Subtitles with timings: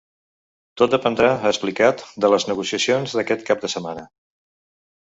[0.81, 4.09] Tot dependrà, ha explicat, de les negociacions d’aquest cap de setmana.